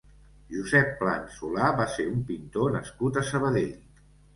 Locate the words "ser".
1.99-2.09